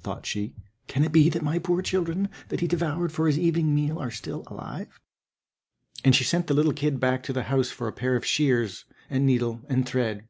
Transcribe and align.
thought 0.00 0.24
she, 0.24 0.54
"can 0.86 1.02
it 1.02 1.10
be 1.10 1.28
that 1.28 1.42
my 1.42 1.58
poor 1.58 1.82
children 1.82 2.28
that 2.50 2.60
he 2.60 2.68
devoured 2.68 3.10
for 3.10 3.26
his 3.26 3.36
evening 3.36 3.74
meal 3.74 3.98
are 3.98 4.12
still 4.12 4.44
alive?" 4.46 5.00
And 6.04 6.14
she 6.14 6.22
sent 6.22 6.46
the 6.46 6.54
little 6.54 6.72
kid 6.72 7.00
back 7.00 7.24
to 7.24 7.32
the 7.32 7.42
house 7.50 7.70
for 7.70 7.88
a 7.88 7.92
pair 7.92 8.14
of 8.14 8.24
shears, 8.24 8.84
and 9.10 9.26
needle, 9.26 9.62
and 9.68 9.84
thread. 9.84 10.28